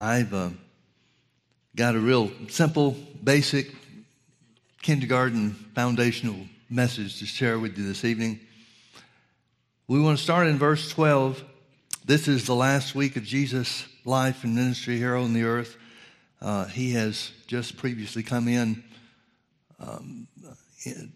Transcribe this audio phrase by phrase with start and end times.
[0.00, 0.50] I've uh,
[1.74, 2.92] got a real simple,
[3.24, 3.74] basic
[4.80, 6.36] kindergarten foundational
[6.70, 8.38] message to share with you this evening.
[9.88, 11.42] We want to start in verse 12.
[12.04, 15.76] This is the last week of Jesus' life and ministry here on the earth.
[16.40, 18.84] Uh, he has just previously come in
[19.80, 20.28] um,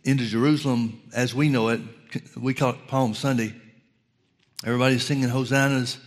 [0.03, 1.81] into Jerusalem as we know it.
[2.37, 3.55] We call it Palm Sunday.
[4.65, 5.99] Everybody's singing hosannas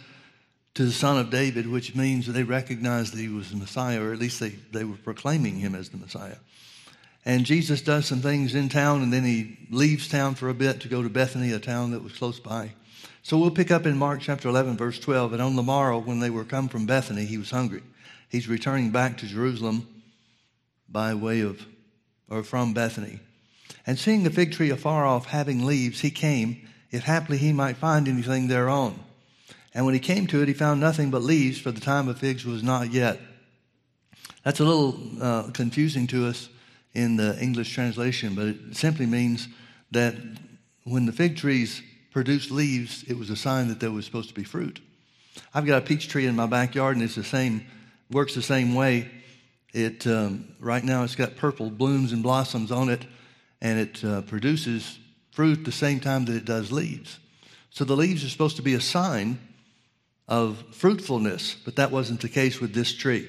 [0.75, 4.13] to the Son of David, which means they recognized that he was the Messiah, or
[4.13, 6.35] at least they, they were proclaiming him as the Messiah.
[7.23, 10.81] And Jesus does some things in town, and then he leaves town for a bit
[10.81, 12.73] to go to Bethany, a town that was close by.
[13.23, 15.33] So we'll pick up in Mark chapter 11, verse 12.
[15.33, 17.81] And on the morrow, when they were come from Bethany, he was hungry.
[18.29, 19.87] He's returning back to Jerusalem
[20.89, 21.65] by way of,
[22.29, 23.19] or from Bethany.
[23.87, 27.77] And seeing the fig tree afar off having leaves, he came, if haply he might
[27.77, 28.99] find anything thereon.
[29.75, 32.17] And when he came to it, he found nothing but leaves, for the time of
[32.17, 33.19] figs was not yet.
[34.43, 36.47] That's a little uh, confusing to us
[36.93, 39.49] in the English translation, but it simply means
[39.91, 40.15] that
[40.85, 41.81] when the fig trees
[42.11, 44.79] produced leaves, it was a sign that there was supposed to be fruit.
[45.53, 47.65] I've got a peach tree in my backyard, and it's the same,
[48.09, 49.11] works the same way.
[49.73, 53.05] It um, right now it's got purple blooms and blossoms on it,
[53.61, 54.97] and it uh, produces
[55.31, 57.19] fruit the same time that it does leaves.
[57.71, 59.37] So the leaves are supposed to be a sign
[60.27, 63.27] of fruitfulness, but that wasn't the case with this tree.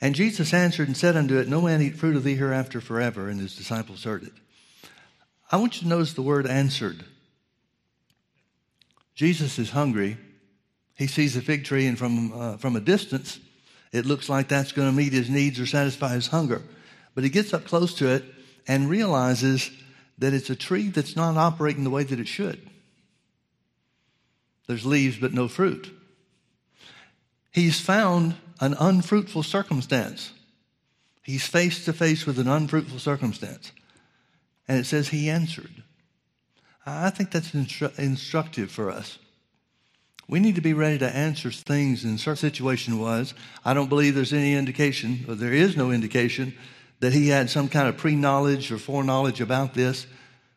[0.00, 3.28] And Jesus answered and said unto it, No man eat fruit of thee hereafter forever.
[3.28, 4.32] And his disciples heard it.
[5.52, 7.04] I want you to notice the word answered.
[9.14, 10.16] Jesus is hungry.
[10.96, 13.38] He sees a fig tree, and from, uh, from a distance,
[13.92, 16.62] it looks like that's going to meet his needs or satisfy his hunger.
[17.14, 18.24] But he gets up close to it
[18.66, 19.70] and realizes
[20.18, 22.60] that it's a tree that's not operating the way that it should.
[24.66, 25.90] There's leaves, but no fruit
[27.50, 30.32] he's found an unfruitful circumstance.
[31.22, 33.72] He's face to face with an unfruitful circumstance.
[34.68, 35.82] And it says he answered.
[36.86, 39.18] I think that's instru- instructive for us.
[40.28, 43.34] We need to be ready to answer things in certain situation was.
[43.64, 46.54] I don't believe there's any indication, or there is no indication,
[47.00, 50.06] that he had some kind of pre-knowledge or foreknowledge about this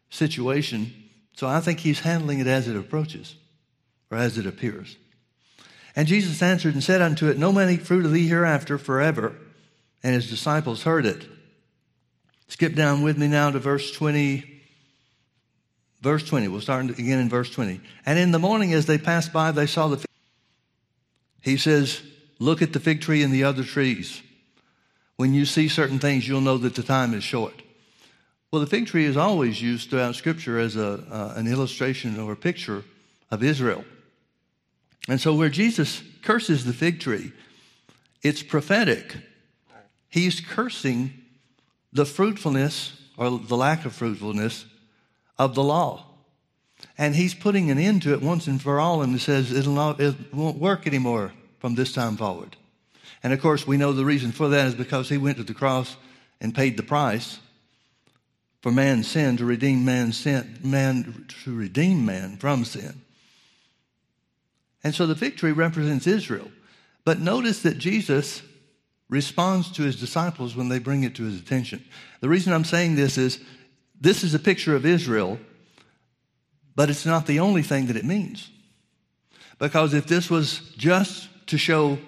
[0.09, 0.94] situation.
[1.36, 3.36] So I think he's handling it as it approaches
[4.12, 4.98] or as it appears.
[5.96, 9.36] And Jesus answered and said unto it, No man eat fruit of thee hereafter forever.
[10.02, 11.26] And his disciples heard it.
[12.48, 14.44] Skip down with me now to verse 20.
[16.02, 16.48] Verse 20.
[16.50, 17.80] We'll start again in verse 20.
[18.06, 20.08] And in the morning as they passed by, they saw the fig.
[21.42, 22.02] He says,
[22.40, 24.22] Look at the fig tree and the other trees.
[25.16, 27.62] When you see certain things, you'll know that the time is short.
[28.52, 32.34] Well, the fig tree is always used throughout Scripture as a, uh, an illustration or
[32.34, 32.84] a picture
[33.32, 33.86] of Israel.
[35.08, 37.31] And so, where Jesus curses the fig tree,
[38.22, 39.16] it's prophetic.
[40.09, 41.14] He's cursing
[41.91, 44.66] the fruitfulness or the lack of fruitfulness
[45.38, 46.06] of the law.
[46.97, 49.74] And he's putting an end to it once and for all, and he says it'll
[49.74, 52.56] not, it won't work anymore from this time forward.
[53.24, 55.53] And of course, we know the reason for that is because he went to the
[55.53, 55.96] cross
[56.41, 57.40] and paid the price
[58.62, 63.02] for man's sin to redeem man's sin, man to redeem man from sin.
[64.84, 66.52] And so the tree represents Israel.
[67.06, 68.42] But notice that Jesus
[69.10, 71.84] responds to his disciples when they bring it to his attention.
[72.22, 73.40] The reason I'm saying this is
[74.00, 75.40] this is a picture of Israel,
[76.76, 78.50] but it's not the only thing that it means.
[79.60, 82.00] Because if this was just to show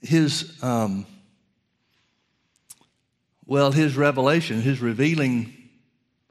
[0.00, 1.06] his, um,
[3.46, 5.52] well, his revelation, his revealing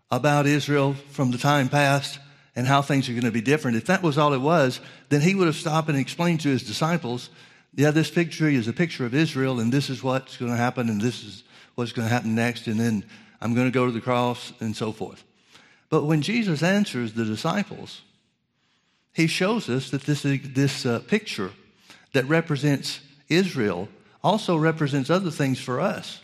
[0.09, 2.20] about Israel from the time past,
[2.56, 3.78] and how things are going to be different.
[3.78, 4.79] If that was all it was,
[5.09, 7.29] then he would have stopped and explained to his disciples,
[7.73, 10.90] yeah, this tree is a picture of Israel, and this is what's going to happen,
[10.90, 11.44] and this is
[11.75, 13.06] what's going to happen next, and then
[13.40, 15.23] I'm going to go to the cross, and so forth.
[15.90, 18.01] But when Jesus answers the disciples,
[19.13, 21.51] he shows us that this, this uh, picture
[22.13, 23.88] that represents Israel
[24.23, 26.22] also represents other things for us.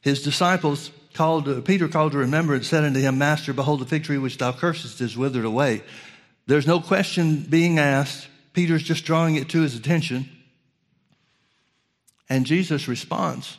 [0.00, 4.04] His disciples called, Peter called to remember and said unto him, Master, behold, the fig
[4.04, 5.82] tree which thou cursest is withered away.
[6.46, 8.28] There's no question being asked.
[8.52, 10.28] Peter's just drawing it to his attention.
[12.28, 13.58] And Jesus' response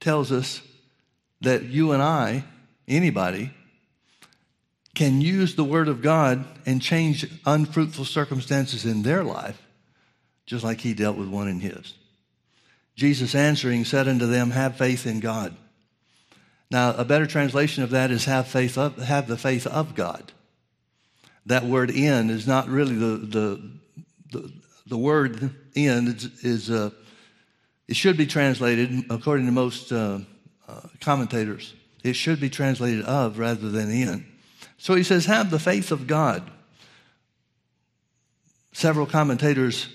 [0.00, 0.62] tells us
[1.42, 2.44] that you and I,
[2.88, 3.52] anybody,
[4.94, 9.60] can use the Word of God and change unfruitful circumstances in their life,
[10.46, 11.94] just like He dealt with one in His.
[12.96, 15.56] Jesus answering said unto them, Have faith in God.
[16.70, 20.32] Now, a better translation of that is have faith of, have the faith of God.
[21.46, 23.70] That word in is not really the, the,
[24.30, 24.52] the
[24.90, 26.90] the word in is, is uh,
[27.88, 30.18] it should be translated, according to most uh,
[30.68, 34.26] uh, commentators, it should be translated of rather than in.
[34.78, 36.50] So he says, have the faith of God.
[38.72, 39.88] Several commentators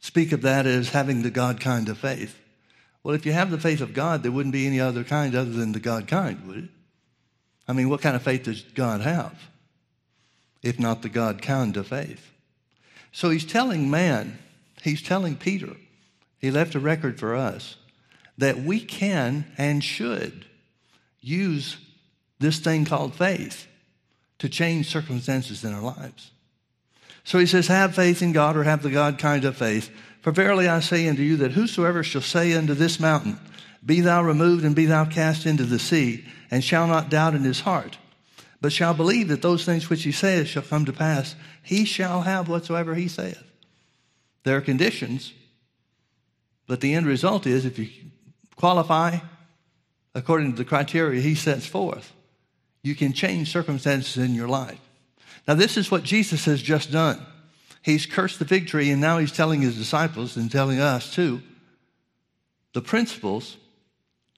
[0.00, 2.38] speak of that as having the God kind of faith.
[3.06, 5.52] Well, if you have the faith of God, there wouldn't be any other kind other
[5.52, 6.70] than the God kind, would it?
[7.68, 9.48] I mean, what kind of faith does God have?
[10.60, 12.32] If not the God kind of faith.
[13.12, 14.40] So he's telling man,
[14.82, 15.76] he's telling Peter,
[16.40, 17.76] he left a record for us
[18.38, 20.44] that we can and should
[21.20, 21.76] use
[22.40, 23.68] this thing called faith
[24.40, 26.32] to change circumstances in our lives.
[27.22, 29.92] So he says, Have faith in God or have the God kind of faith.
[30.26, 33.38] For verily I say unto you that whosoever shall say unto this mountain,
[33.84, 37.44] Be thou removed and be thou cast into the sea, and shall not doubt in
[37.44, 37.96] his heart,
[38.60, 42.22] but shall believe that those things which he saith shall come to pass, he shall
[42.22, 43.40] have whatsoever he saith.
[44.42, 45.32] There are conditions,
[46.66, 47.88] but the end result is if you
[48.56, 49.18] qualify
[50.12, 52.12] according to the criteria he sets forth,
[52.82, 54.80] you can change circumstances in your life.
[55.46, 57.24] Now, this is what Jesus has just done.
[57.86, 61.40] He's cursed the fig tree, and now he's telling his disciples and telling us too
[62.72, 63.56] the principles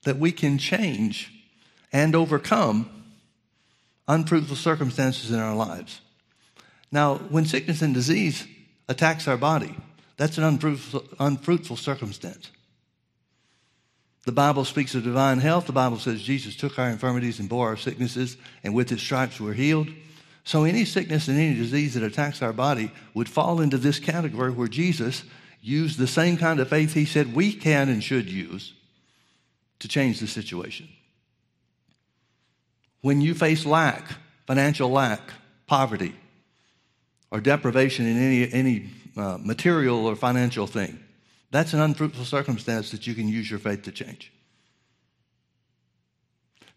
[0.05, 1.33] that we can change
[1.91, 2.91] and overcome
[4.07, 6.03] unfruitful circumstances in our lives.
[6.93, 8.47] Now, when sickness and disease
[8.87, 9.75] attacks our body,
[10.19, 12.51] that's an unfruitful, unfruitful circumstance.
[14.27, 15.65] The Bible speaks of divine health.
[15.65, 19.41] The Bible says Jesus took our infirmities and bore our sicknesses, and with his stripes
[19.41, 19.89] we're healed.
[20.49, 24.51] So any sickness and any disease that attacks our body would fall into this category
[24.51, 25.23] where Jesus
[25.61, 28.73] used the same kind of faith he said we can and should use
[29.81, 30.89] to change the situation.
[33.03, 34.07] When you face lack,
[34.47, 35.21] financial lack,
[35.67, 36.15] poverty,
[37.31, 40.99] or deprivation in any, any uh, material or financial thing,
[41.51, 44.33] that's an unfruitful circumstance that you can use your faith to change.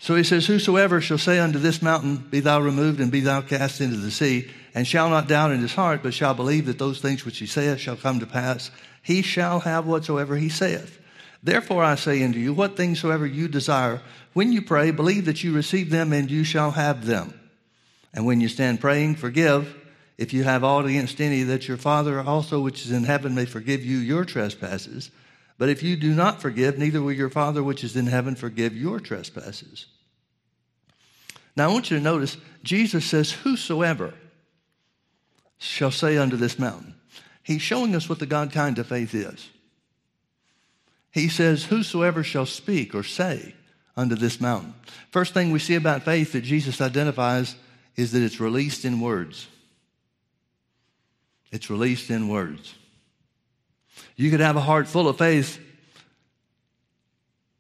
[0.02, 3.42] So he says, Whosoever shall say unto this mountain, Be thou removed and be thou
[3.42, 6.80] cast into the sea, and shall not doubt in his heart, but shall believe that
[6.80, 8.72] those things which he saith shall come to pass,
[9.04, 11.00] he shall have whatsoever he saith.
[11.44, 14.02] Therefore I say unto you, what things soever you desire,
[14.34, 17.40] when you pray, believe that you receive them, and you shall have them.
[18.12, 19.76] And when you stand praying, forgive
[20.18, 23.46] if you have aught against any, that your Father also which is in heaven may
[23.46, 25.12] forgive you your trespasses.
[25.62, 28.76] But if you do not forgive, neither will your Father which is in heaven forgive
[28.76, 29.86] your trespasses.
[31.56, 34.16] Now I want you to notice Jesus says, Whosoever
[35.60, 36.96] shall say unto this mountain.
[37.44, 39.50] He's showing us what the God kind of faith is.
[41.12, 43.54] He says, Whosoever shall speak or say
[43.96, 44.74] unto this mountain.
[45.12, 47.56] First thing we see about faith that Jesus identifies
[47.96, 49.48] is that it's released in words.
[51.52, 52.74] It's released in words.
[54.16, 55.60] You could have a heart full of faith,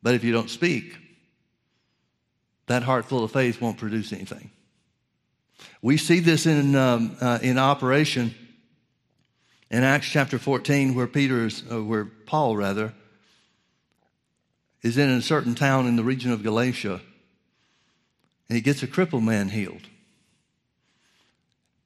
[0.03, 0.97] but if you don't speak,
[2.67, 4.51] that heart full of faith won't produce anything.
[5.81, 8.35] We see this in, um, uh, in operation
[9.69, 12.93] in Acts chapter 14, where Peter is, uh, where Paul rather,
[14.81, 17.01] is in a certain town in the region of Galatia,
[18.49, 19.87] and he gets a crippled man healed.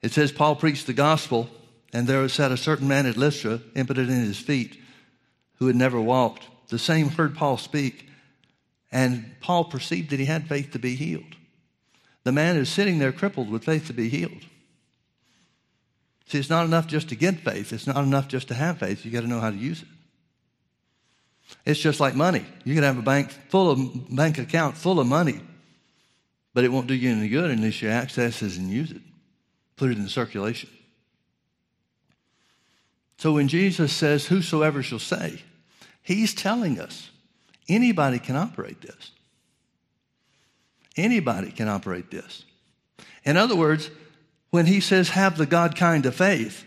[0.02, 1.50] It says Paul preached the gospel
[1.96, 4.78] and there sat a certain man at Lystra, impotent in his feet,
[5.60, 6.44] who had never walked.
[6.68, 8.10] The same heard Paul speak,
[8.92, 11.38] and Paul perceived that he had faith to be healed.
[12.26, 14.44] The man is sitting there crippled with faith to be healed.
[16.28, 17.72] See, it's not enough just to get faith.
[17.72, 19.06] It's not enough just to have faith.
[19.06, 19.88] You've got to know how to use it.
[21.64, 22.46] It's just like money.
[22.66, 25.40] You can have a bank full of bank account full of money,
[26.54, 29.02] but it won't do you any good unless you access it and use it.
[29.78, 30.70] Put it in circulation.
[33.18, 35.42] So when Jesus says, Whosoever shall say,
[36.02, 37.10] he's telling us
[37.68, 39.12] anybody can operate this.
[40.98, 42.46] Anybody can operate this.
[43.24, 43.90] In other words,
[44.52, 46.64] when he says, Have the God kind of faith,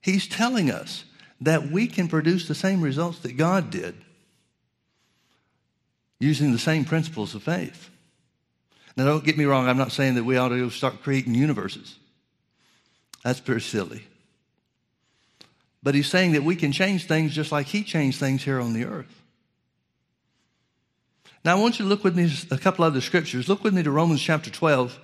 [0.00, 1.04] he's telling us
[1.40, 3.94] that we can produce the same results that God did
[6.20, 7.90] using the same principles of faith.
[8.96, 11.96] Now, don't get me wrong, I'm not saying that we ought to start creating universes.
[13.22, 14.04] That's pretty silly.
[15.88, 18.74] But he's saying that we can change things just like he changed things here on
[18.74, 19.22] the earth.
[21.46, 23.48] Now, I want you to look with me a couple other scriptures.
[23.48, 24.98] Look with me to Romans chapter 12.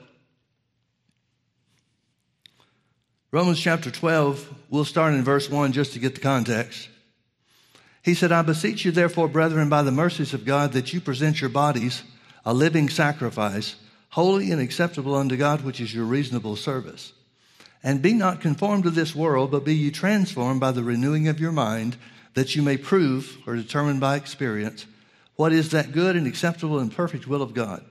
[3.30, 6.90] Romans chapter 12, we'll start in verse 1 just to get the context.
[8.02, 11.40] He said, I beseech you, therefore, brethren, by the mercies of God, that you present
[11.40, 12.02] your bodies
[12.44, 13.76] a living sacrifice,
[14.10, 17.14] holy and acceptable unto God, which is your reasonable service.
[17.84, 21.38] And be not conformed to this world, but be ye transformed by the renewing of
[21.38, 21.96] your mind,
[22.32, 24.86] that you may prove, or determine by experience,
[25.36, 27.84] what is that good and acceptable and perfect will of God.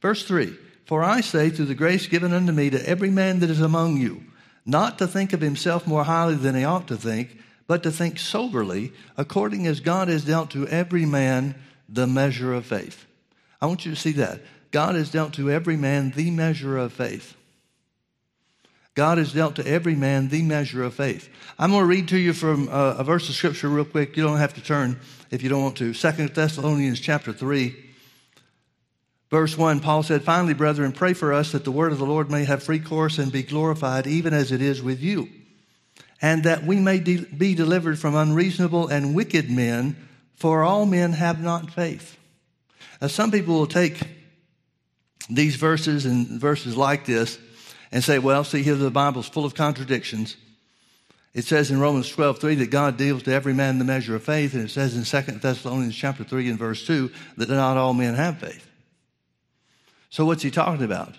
[0.00, 0.56] Verse 3
[0.86, 3.98] For I say, through the grace given unto me, to every man that is among
[3.98, 4.24] you,
[4.64, 8.18] not to think of himself more highly than he ought to think, but to think
[8.18, 11.54] soberly, according as God has dealt to every man
[11.88, 13.04] the measure of faith.
[13.60, 14.40] I want you to see that.
[14.70, 17.34] God has dealt to every man the measure of faith.
[18.98, 21.28] God has dealt to every man the measure of faith.
[21.56, 24.16] I'm going to read to you from a, a verse of scripture real quick.
[24.16, 24.98] You don't have to turn
[25.30, 25.94] if you don't want to.
[25.94, 27.76] Second Thessalonians chapter 3,
[29.30, 32.28] verse 1, Paul said, Finally, brethren, pray for us that the word of the Lord
[32.28, 35.28] may have free course and be glorified, even as it is with you,
[36.20, 39.94] and that we may de- be delivered from unreasonable and wicked men,
[40.34, 42.18] for all men have not faith.
[43.00, 43.96] Now, some people will take
[45.30, 47.38] these verses and verses like this
[47.90, 50.36] and say, well, see here the Bible's full of contradictions.
[51.34, 54.22] It says in Romans 12, 3 that God deals to every man the measure of
[54.22, 57.94] faith, and it says in 2 Thessalonians chapter 3 and verse 2 that not all
[57.94, 58.66] men have faith.
[60.10, 61.14] So what's he talking about?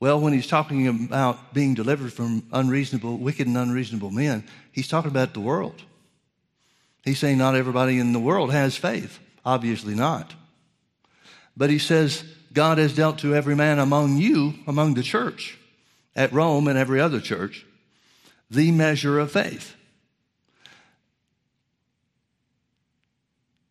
[0.00, 5.10] Well, when he's talking about being delivered from unreasonable, wicked and unreasonable men, he's talking
[5.10, 5.80] about the world.
[7.04, 9.20] He's saying not everybody in the world has faith.
[9.44, 10.34] Obviously not.
[11.56, 15.58] But he says, God has dealt to every man among you, among the church
[16.14, 17.64] at Rome and every other church,
[18.50, 19.74] the measure of faith.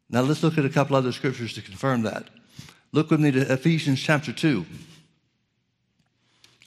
[0.10, 2.30] Now let's look at a couple other scriptures to confirm that.
[2.92, 4.66] Look with me to Ephesians chapter 2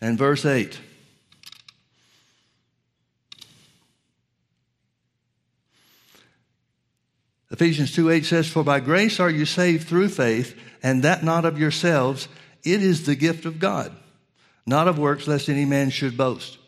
[0.01, 0.81] and verse 8.
[7.51, 11.45] Ephesians 2 8 says, For by grace are you saved through faith, and that not
[11.45, 12.27] of yourselves,
[12.65, 13.95] it is the gift of God
[14.67, 16.59] not of works, lest any man should boast.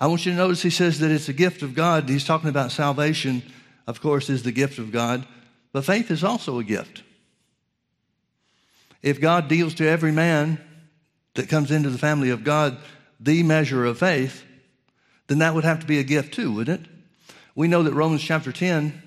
[0.00, 2.08] I want you to notice he says that it's a gift of God.
[2.08, 3.42] He's talking about salvation,
[3.86, 5.26] of course, is the gift of God,
[5.72, 7.02] but faith is also a gift.
[9.02, 10.60] If God deals to every man
[11.34, 12.78] that comes into the family of God
[13.18, 14.44] the measure of faith,
[15.28, 16.90] then that would have to be a gift too, wouldn't it?
[17.54, 19.00] We know that Romans chapter 10,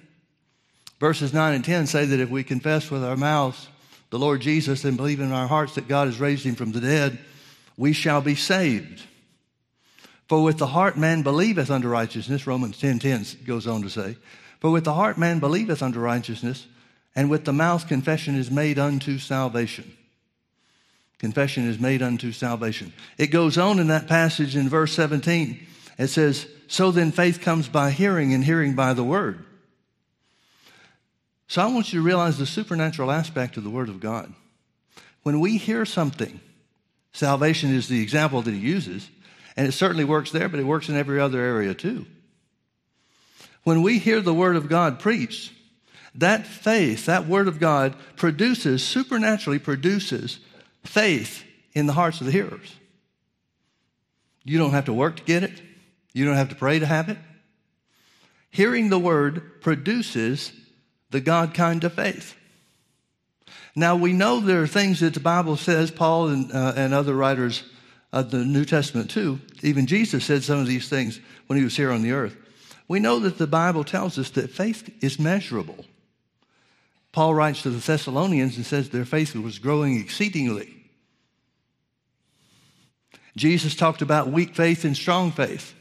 [1.00, 3.68] verses 9 and 10 say that if we confess with our mouths
[4.12, 6.80] the Lord Jesus and believe in our hearts that God has raised him from the
[6.80, 7.20] dead,
[7.78, 9.04] we shall be saved.
[10.28, 14.18] For with the heart man believeth unto righteousness, Romans 10 10 goes on to say,
[14.60, 16.66] For with the heart man believeth unto righteousness,
[17.16, 19.96] and with the mouth confession is made unto salvation.
[21.20, 22.92] Confession is made unto salvation.
[23.18, 25.66] It goes on in that passage in verse 17.
[25.98, 29.46] It says, So then faith comes by hearing, and hearing by the word.
[31.48, 34.34] So I want you to realize the supernatural aspect of the Word of God.
[35.24, 36.40] When we hear something,
[37.16, 39.10] Salvation is the example that he uses,
[39.56, 42.06] and it certainly works there, but it works in every other area too.
[43.64, 45.54] When we hear the Word of God preached,
[46.16, 50.40] that faith, that Word of God produces, supernaturally produces
[50.84, 52.76] faith in the hearts of the hearers.
[54.44, 55.62] You don't have to work to get it.
[56.12, 57.18] You don't have to pray to have it.
[58.52, 60.52] Hearing the Word produces
[61.12, 62.36] the God kind of faith.
[63.76, 67.14] Now, we know there are things that the Bible says, Paul and, uh, and other
[67.14, 67.64] writers
[68.14, 71.76] of the New Testament too, even Jesus said some of these things when he was
[71.76, 72.38] here on the earth.
[72.88, 75.86] We know that the Bible tells us that faith is measurable.
[77.12, 80.74] Paul writes to the Thessalonians and says their faith was growing exceedingly.
[83.36, 85.74] Jesus talked about weak faith and strong faith.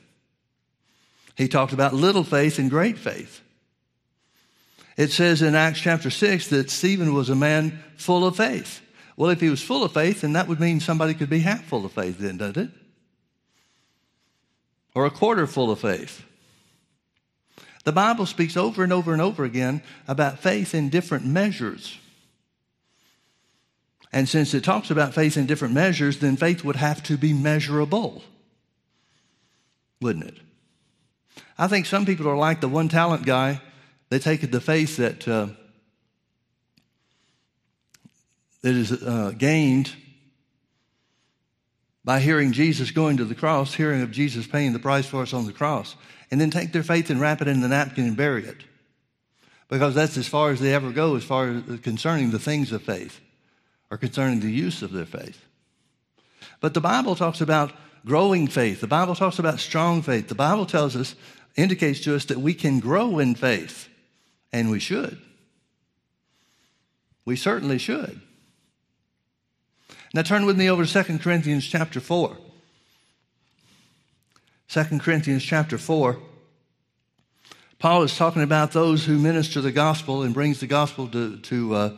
[1.37, 3.41] He talked about little faith and great faith.
[4.97, 8.81] It says in Acts chapter 6 that Stephen was a man full of faith.
[9.17, 11.65] Well, if he was full of faith, then that would mean somebody could be half
[11.65, 12.71] full of faith, then, doesn't it?
[14.95, 16.25] Or a quarter full of faith.
[17.85, 21.99] The Bible speaks over and over and over again about faith in different measures.
[24.13, 27.33] And since it talks about faith in different measures, then faith would have to be
[27.33, 28.23] measurable,
[30.01, 30.37] wouldn't it?
[31.59, 33.61] I think some people are like the one talent guy
[34.15, 35.49] they take the faith that, uh,
[38.63, 39.93] that is uh, gained
[42.05, 45.33] by hearing Jesus going to the cross, hearing of Jesus paying the price for us
[45.33, 45.97] on the cross,
[46.31, 48.59] and then take their faith and wrap it in the napkin and bury it.
[49.69, 52.85] Because that's as far as they ever go as far as concerning the things of
[52.85, 53.21] faith
[53.91, 55.45] or concerning the use of their faith.
[56.61, 57.73] But the Bible talks about
[58.07, 58.81] growing faith.
[58.81, 60.29] The Bible talks about strong faith.
[60.29, 61.17] The Bible tells us,
[61.57, 63.89] indicates to us that we can grow in faith.
[64.55, 65.21] And we should.
[67.25, 68.21] We certainly should.
[70.15, 72.37] Now turn with me over to 2 Corinthians chapter 4.
[74.69, 76.19] 2 Corinthians chapter 4.
[77.81, 81.75] Paul is talking about those who minister the gospel and brings the gospel to, to
[81.75, 81.97] uh,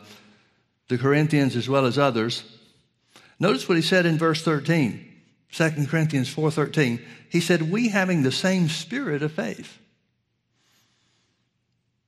[0.87, 2.43] the Corinthians as well as others.
[3.39, 5.13] Notice what he said in verse 13,
[5.51, 7.03] 2 Corinthians 4.13.
[7.29, 9.77] He said, we having the same spirit of faith.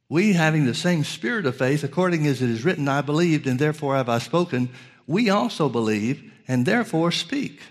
[0.09, 3.59] We having the same spirit of faith, according as it is written, I believed and
[3.59, 4.69] therefore have I spoken,
[5.05, 7.61] we also believe and therefore speak.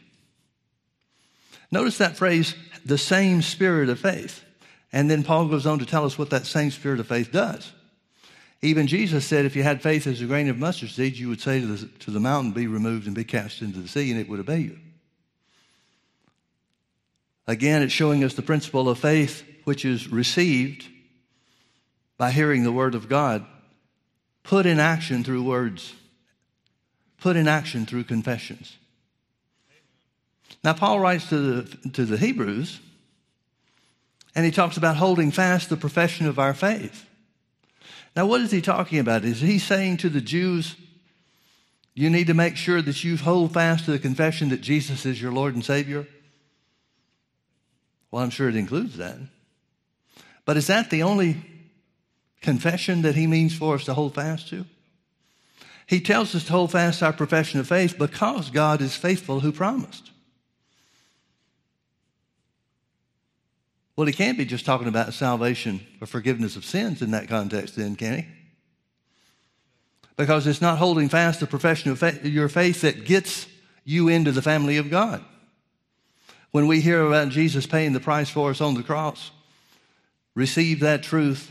[1.71, 2.55] Notice that phrase,
[2.87, 4.45] the same spirit of faith.
[4.93, 7.73] And then Paul goes on to tell us what that same spirit of faith does.
[8.63, 11.41] Even Jesus said, if you had faith as a grain of mustard seed, you would
[11.41, 14.19] say to the, to the mountain, be removed and be cast into the sea, and
[14.19, 14.79] it would obey you.
[17.47, 20.89] Again, it's showing us the principle of faith, which is received
[22.19, 23.47] by hearing the word of God,
[24.43, 25.95] put in action through words,
[27.21, 28.77] put in action through confessions.
[30.65, 32.81] Now, Paul writes to the, to the Hebrews,
[34.35, 37.07] and he talks about holding fast the profession of our faith.
[38.17, 39.25] Now, what is he talking about?
[39.25, 40.75] Is he saying to the Jews,
[41.95, 45.23] you need to make sure that you hold fast to the confession that Jesus is
[45.23, 46.07] your Lord and Savior?
[48.11, 49.19] Well, I'm sure it includes that.
[50.45, 51.37] But is that the only
[52.41, 54.65] confession that he means for us to hold fast to?
[55.87, 59.53] He tells us to hold fast our profession of faith because God is faithful who
[59.53, 60.11] promised.
[63.97, 67.75] Well, he can't be just talking about salvation or forgiveness of sins in that context,
[67.75, 68.27] then, can he?
[70.17, 73.47] Because it's not holding fast the profession of faith, your faith that gets
[73.85, 75.25] you into the family of God.
[76.51, 79.31] When we hear about Jesus paying the price for us on the cross,
[80.35, 81.51] receive that truth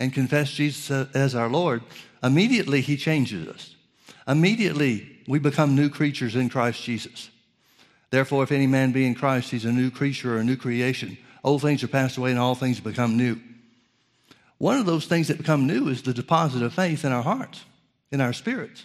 [0.00, 1.82] and confess Jesus as our Lord,
[2.22, 3.74] immediately He changes us.
[4.26, 7.30] Immediately we become new creatures in Christ Jesus.
[8.10, 11.18] Therefore, if any man be in Christ, he's a new creature or a new creation.
[11.42, 13.40] Old things are passed away and all things become new.
[14.58, 17.64] One of those things that become new is the deposit of faith in our hearts,
[18.12, 18.84] in our spirits.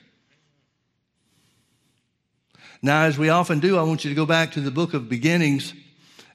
[2.82, 5.10] Now, as we often do, I want you to go back to the book of
[5.10, 5.74] beginnings,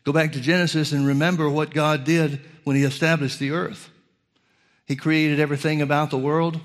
[0.05, 3.91] go back to Genesis, and remember what God did when He established the earth.
[4.87, 6.61] He created everything about the world,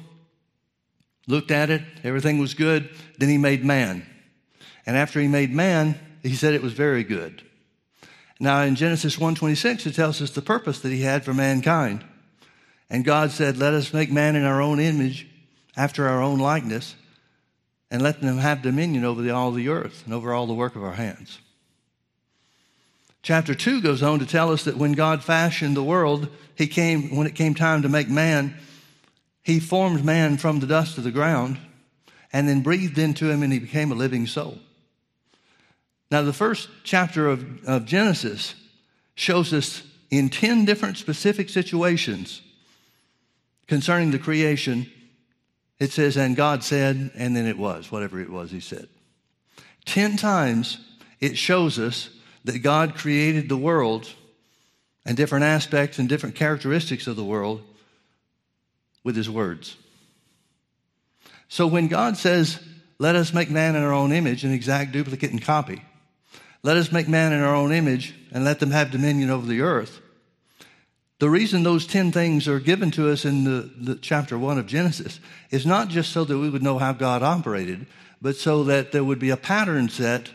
[1.28, 2.90] looked at it, everything was good.
[3.18, 4.06] Then He made man.
[4.86, 7.44] And after He made man, He said it was very good.
[8.40, 12.06] Now in Genesis 1:26 it tells us the purpose that he had for mankind.
[12.90, 15.28] And God said, "Let us make man in our own image,
[15.76, 16.96] after our own likeness,
[17.92, 20.76] and let them have dominion over the, all the earth and over all the work
[20.76, 21.40] of our hands."
[23.22, 27.16] Chapter 2 goes on to tell us that when God fashioned the world, he came
[27.16, 28.56] when it came time to make man,
[29.44, 31.58] he formed man from the dust of the ground
[32.32, 34.60] and then breathed into him and he became a living soul.
[36.12, 38.56] Now, the first chapter of, of Genesis
[39.16, 42.42] shows us in 10 different specific situations
[43.68, 44.90] concerning the creation.
[45.80, 48.88] It says, and God said, and then it was, whatever it was he said.
[49.86, 50.80] 10 times
[51.20, 52.10] it shows us
[52.46, 54.10] that God created the world
[55.06, 57.62] and different aspects and different characteristics of the world
[59.04, 59.76] with his words.
[61.48, 62.60] So when God says,
[63.00, 65.82] let us make man in our own image, an exact duplicate and copy,
[66.62, 69.62] let us make man in our own image and let them have dominion over the
[69.62, 70.02] earth.
[71.20, 74.68] The reason those 10 things are given to us in the, the, chapter 1 of
[74.68, 75.20] Genesis
[75.52, 77.88] is not just so that we would know how God operated,
[78.22, 80.30] but so that there would be a pattern set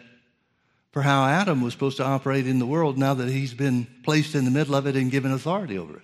[0.95, 4.37] for how Adam was supposed to operate in the world now that he's been placed
[4.37, 6.03] in the middle of it and given authority over it.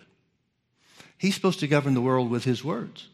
[1.16, 3.06] He's supposed to govern the world with his words.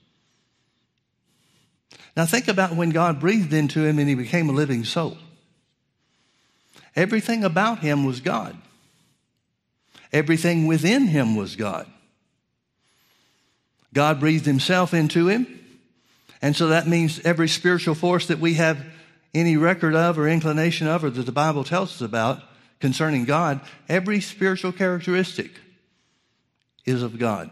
[2.16, 5.18] Now think about when God breathed into him and he became a living soul.
[6.96, 8.56] Everything about him was God.
[10.14, 11.86] Everything within him was God.
[13.92, 15.46] God breathed himself into him.
[16.40, 18.82] And so that means every spiritual force that we have
[19.34, 22.42] any record of or inclination of or that the Bible tells us about
[22.80, 25.50] concerning God, every spiritual characteristic
[26.84, 27.50] is of God.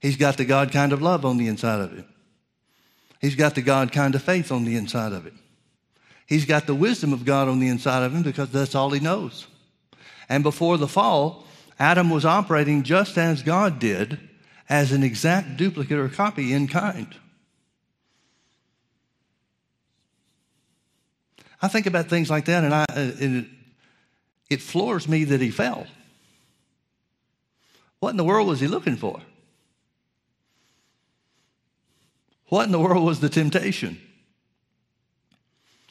[0.00, 2.04] He's got the God kind of love on the inside of it.
[3.20, 5.32] He's got the God kind of faith on the inside of it.
[6.26, 9.00] He's got the wisdom of God on the inside of him because that's all he
[9.00, 9.46] knows.
[10.28, 11.44] And before the fall,
[11.78, 14.18] Adam was operating just as God did,
[14.68, 17.14] as an exact duplicate or copy in kind.
[21.60, 23.46] I think about things like that, and, I, uh, and it,
[24.50, 25.86] it floors me that he fell.
[28.00, 29.20] What in the world was he looking for?
[32.48, 34.00] What in the world was the temptation?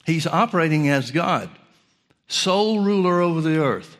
[0.05, 1.49] He's operating as God,
[2.27, 3.97] sole ruler over the earth.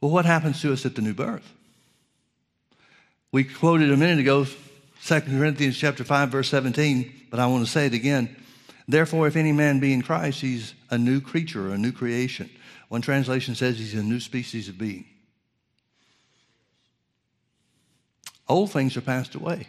[0.00, 1.54] Well, what happens to us at the new birth?
[3.30, 4.44] We quoted a minute ago
[5.04, 8.36] 2 Corinthians chapter 5 verse 17, but I want to say it again.
[8.86, 12.50] Therefore if any man be in Christ, he's a new creature, a new creation.
[12.88, 15.06] One translation says he's a new species of being.
[18.48, 19.66] Old things are passed away.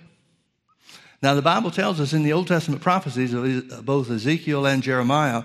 [1.22, 4.84] Now, the Bible tells us in the Old Testament prophecies of uh, both Ezekiel and
[4.84, 5.44] Jeremiah,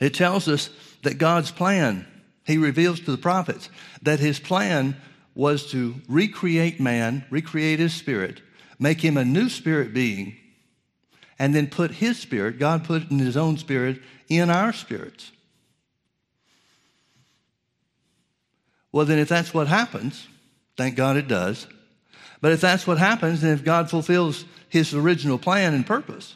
[0.00, 0.70] it tells us
[1.02, 2.06] that God's plan,
[2.46, 3.68] he reveals to the prophets
[4.00, 4.96] that his plan
[5.40, 8.42] was to recreate man, recreate his spirit,
[8.78, 10.36] make him a new spirit being,
[11.38, 15.32] and then put his spirit, God put in his own spirit, in our spirits.
[18.92, 20.28] Well, then, if that's what happens,
[20.76, 21.66] thank God it does.
[22.42, 26.34] But if that's what happens, and if God fulfills his original plan and purpose,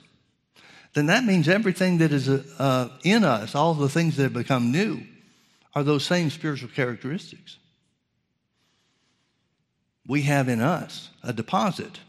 [0.94, 4.72] then that means everything that is uh, in us, all the things that have become
[4.72, 5.02] new,
[5.74, 7.58] are those same spiritual characteristics.
[10.06, 12.00] We have in us a deposit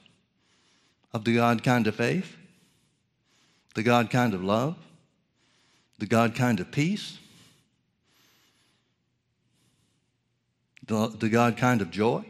[1.13, 2.36] of the God kind of faith,
[3.73, 4.75] the God kind of love,
[5.97, 7.17] the God kind of peace,
[10.86, 12.25] the, the God kind of joy.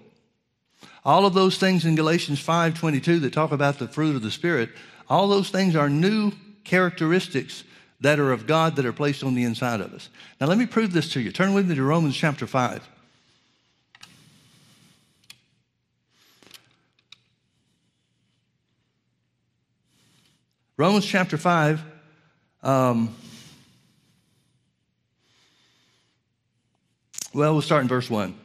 [1.03, 4.69] All of those things in Galatians 5:22 that talk about the fruit of the spirit,
[5.09, 6.31] all those things are new
[6.63, 7.63] characteristics
[8.01, 10.09] that are of God that are placed on the inside of us.
[10.39, 11.31] Now let me prove this to you.
[11.31, 12.87] Turn with me to Romans chapter 5.
[20.77, 21.83] Romans chapter 5
[22.61, 23.15] um,
[27.31, 28.35] well, we'll start in verse 1.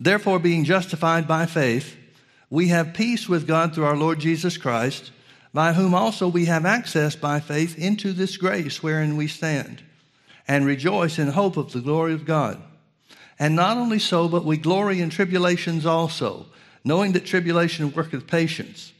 [0.00, 1.94] Therefore, being justified by faith,
[2.48, 5.12] we have peace with God through our Lord Jesus Christ,
[5.52, 9.82] by whom also we have access by faith into this grace wherein we stand,
[10.48, 12.62] and rejoice in hope of the glory of God.
[13.38, 16.46] And not only so, but we glory in tribulations also,
[16.82, 18.92] knowing that tribulation worketh patience,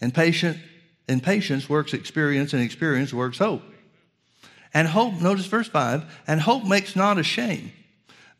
[0.00, 0.56] and patient
[1.08, 3.62] and patience works experience, and experience works hope.
[4.74, 7.72] And hope, notice verse 5, and hope makes not ashamed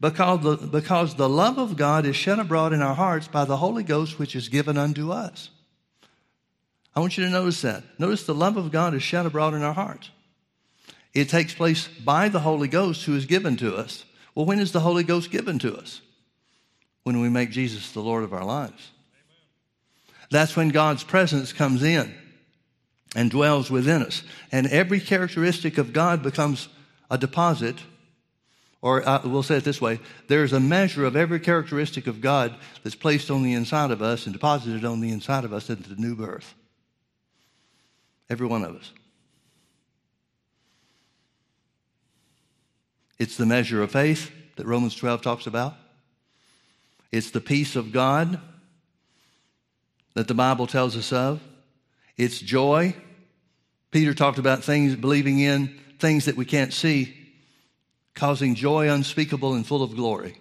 [0.00, 3.56] because the, because the love of God is shed abroad in our hearts by the
[3.56, 5.50] Holy Ghost, which is given unto us.
[6.94, 7.84] I want you to notice that.
[7.98, 10.10] Notice the love of God is shed abroad in our hearts.
[11.14, 14.04] It takes place by the Holy Ghost who is given to us.
[14.34, 16.02] Well, when is the Holy Ghost given to us?
[17.04, 18.90] When we make Jesus the Lord of our lives.
[20.30, 22.14] That's when God's presence comes in
[23.16, 24.22] and dwells within us.
[24.52, 26.68] And every characteristic of God becomes
[27.10, 27.76] a deposit
[28.82, 29.98] or uh, we'll say it this way
[30.28, 34.26] there's a measure of every characteristic of God that's placed on the inside of us
[34.26, 36.54] and deposited on the inside of us at the new birth.
[38.30, 38.92] Every one of us.
[43.18, 45.74] It's the measure of faith that Romans 12 talks about.
[47.10, 48.38] It's the peace of God
[50.14, 51.40] that the Bible tells us of.
[52.16, 52.94] It's joy.
[53.90, 57.14] Peter talked about things, believing in things that we can't see
[58.14, 60.40] causing joy unspeakable and full of glory.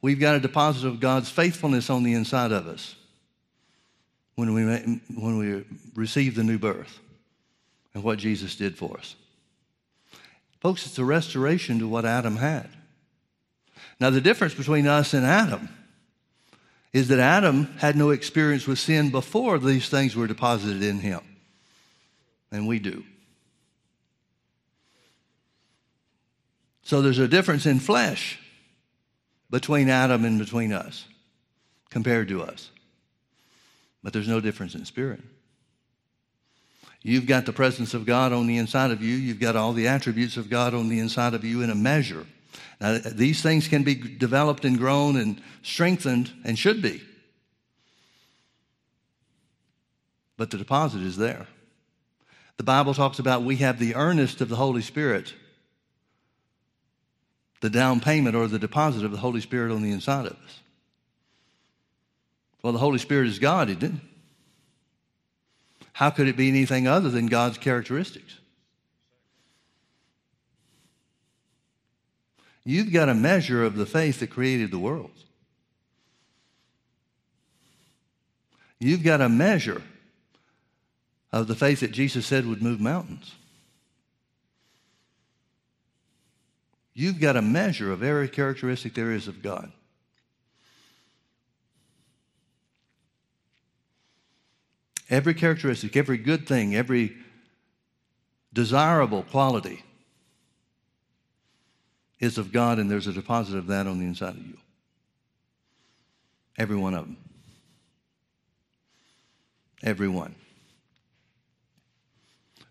[0.00, 2.94] We've got a deposit of God's faithfulness on the inside of us
[4.36, 4.62] when we,
[5.14, 7.00] when we receive the new birth
[7.92, 9.16] and what Jesus did for us.
[10.60, 12.68] Folks, it's a restoration to what Adam had.
[13.98, 15.68] Now, the difference between us and Adam
[16.92, 21.20] is that Adam had no experience with sin before these things were deposited in him,
[22.50, 23.04] and we do.
[26.82, 28.38] So there's a difference in flesh
[29.48, 31.04] between Adam and between us
[31.90, 32.70] compared to us.
[34.02, 35.20] But there's no difference in spirit.
[37.02, 39.14] You've got the presence of God on the inside of you.
[39.14, 42.26] You've got all the attributes of God on the inside of you in a measure.
[42.80, 47.02] Now, these things can be developed and grown and strengthened and should be.
[50.36, 51.46] But the deposit is there.
[52.60, 55.32] The Bible talks about we have the earnest of the Holy Spirit
[57.62, 60.60] the down payment or the deposit of the Holy Spirit on the inside of us.
[62.62, 63.92] Well, the Holy Spirit is God, isn't it?
[65.94, 68.38] How could it be anything other than God's characteristics?
[72.62, 75.12] You've got a measure of the faith that created the world.
[78.78, 79.80] You've got a measure
[81.32, 83.34] of the faith that Jesus said would move mountains.
[86.92, 89.70] You've got a measure of every characteristic there is of God.
[95.08, 97.16] Every characteristic, every good thing, every
[98.52, 99.82] desirable quality
[102.20, 104.58] is of God, and there's a deposit of that on the inside of you.
[106.58, 107.16] Every one of them.
[109.82, 110.34] Every one.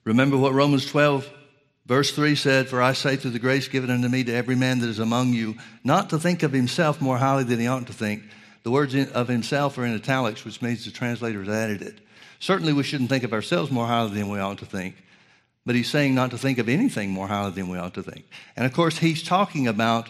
[0.03, 1.29] Remember what Romans 12,
[1.85, 4.79] verse 3 said For I say through the grace given unto me to every man
[4.79, 7.93] that is among you, not to think of himself more highly than he ought to
[7.93, 8.23] think.
[8.63, 11.99] The words of himself are in italics, which means the translators added it.
[12.39, 14.95] Certainly, we shouldn't think of ourselves more highly than we ought to think.
[15.65, 18.25] But he's saying not to think of anything more highly than we ought to think.
[18.55, 20.09] And of course, he's talking about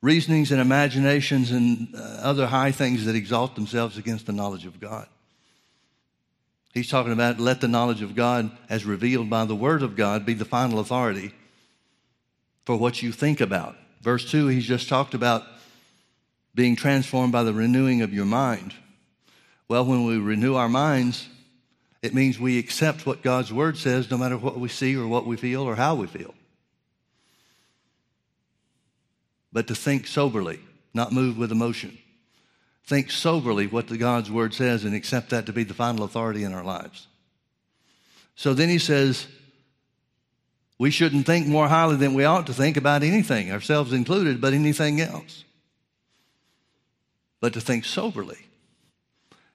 [0.00, 4.80] reasonings and imaginations and uh, other high things that exalt themselves against the knowledge of
[4.80, 5.08] God.
[6.74, 10.26] He's talking about let the knowledge of God, as revealed by the Word of God,
[10.26, 11.32] be the final authority
[12.64, 13.76] for what you think about.
[14.02, 15.44] Verse 2, he's just talked about
[16.54, 18.74] being transformed by the renewing of your mind.
[19.68, 21.28] Well, when we renew our minds,
[22.02, 25.26] it means we accept what God's Word says no matter what we see or what
[25.26, 26.34] we feel or how we feel.
[29.52, 30.60] But to think soberly,
[30.94, 31.98] not move with emotion.
[32.88, 36.42] Think soberly what the God's Word says and accept that to be the final authority
[36.42, 37.06] in our lives.
[38.34, 39.26] So then he says,
[40.78, 44.54] we shouldn't think more highly than we ought to think about anything, ourselves included, but
[44.54, 45.44] anything else.
[47.40, 48.38] But to think soberly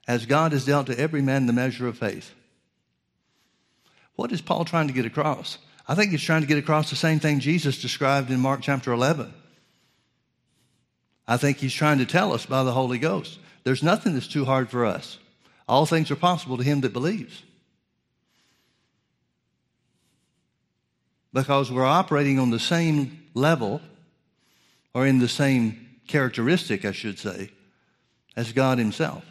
[0.08, 2.36] as God has dealt to every man the measure of faith.
[4.16, 5.58] What is Paul trying to get across?
[5.88, 8.94] I think he's trying to get across the same thing Jesus described in Mark chapter
[8.94, 9.34] 11.
[11.28, 14.46] I think he's trying to tell us by the Holy Ghost there's nothing that's too
[14.46, 15.18] hard for us.
[15.68, 17.44] All things are possible to him that believes.
[21.32, 23.82] Because we're operating on the same level,
[24.94, 27.50] or in the same characteristic, I should say,
[28.36, 29.26] as God Himself.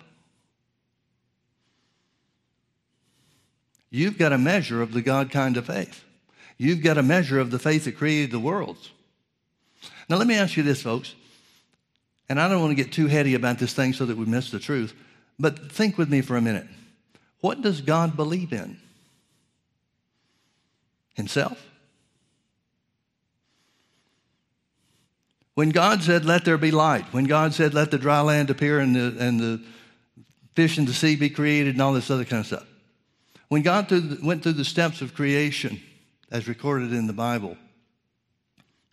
[3.91, 6.03] You've got a measure of the God kind of faith.
[6.57, 8.91] You've got a measure of the faith that created the worlds.
[10.09, 11.15] Now, let me ask you this, folks.
[12.33, 14.51] And I don't want to get too heady about this thing so that we miss
[14.51, 14.95] the truth,
[15.39, 16.67] but think with me for a minute.
[17.43, 18.81] What does God believe in?
[21.13, 21.63] Himself?
[25.57, 28.81] When God said, Let there be light, when God said, Let the dry land appear
[28.81, 29.63] and the, and the
[30.55, 32.67] fish in the sea be created and all this other kind of stuff,
[33.49, 33.91] when God
[34.23, 35.83] went through the steps of creation,
[36.31, 37.59] as recorded in the Bible,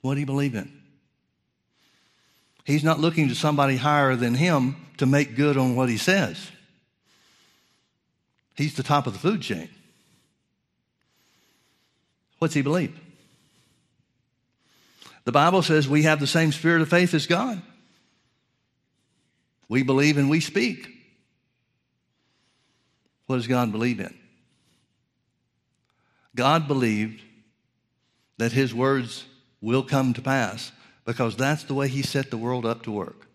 [0.01, 0.78] what do you believe in?
[2.69, 6.51] He's not looking to somebody higher than him to make good on what he says.
[8.55, 9.69] He's the top of the food chain.
[12.37, 12.95] What's he believe?
[15.23, 17.59] The Bible says we have the same spirit of faith as God.
[19.67, 20.95] We believe and we speak.
[23.25, 24.13] What does God believe in?
[26.35, 27.23] God believed
[28.37, 29.25] that his words
[29.59, 30.71] will come to pass
[31.09, 33.25] because that's the way he set the world up to work.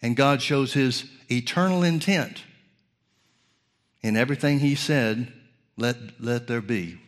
[0.00, 2.44] And God shows his eternal intent
[4.02, 5.32] in everything he said,
[5.76, 7.00] let, let there be.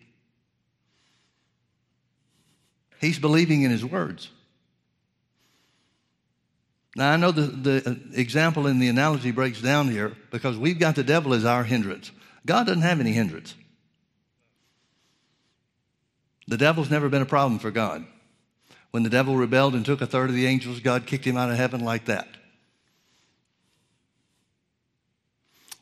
[3.01, 4.31] He's believing in his words.
[6.97, 10.97] Now, I know the, the example in the analogy breaks down here because we've got
[10.97, 12.11] the devil as our hindrance.
[12.45, 13.55] God doesn't have any hindrance.
[16.51, 18.05] The devil's never been a problem for God.
[18.91, 21.49] When the devil rebelled and took a third of the angels, God kicked him out
[21.49, 22.27] of heaven like that.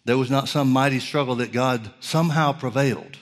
[0.05, 3.17] There was not some mighty struggle that God somehow prevailed.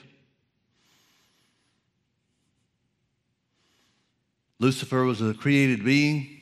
[4.59, 6.41] Lucifer was a created being.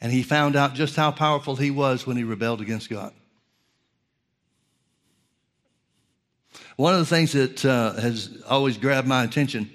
[0.00, 3.12] And he found out just how powerful he was when he rebelled against God.
[6.76, 9.70] One of the things that uh, has always grabbed my attention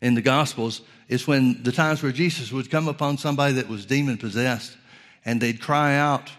[0.00, 3.86] in the Gospels is when the times where Jesus would come upon somebody that was
[3.86, 4.76] demon possessed
[5.24, 6.30] and they'd cry out.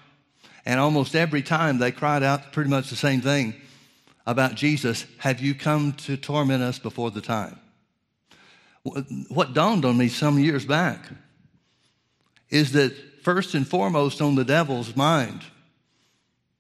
[0.66, 3.54] And almost every time they cried out pretty much the same thing
[4.26, 7.60] about Jesus Have you come to torment us before the time?
[9.30, 11.00] What dawned on me some years back
[12.50, 15.42] is that first and foremost on the devil's mind,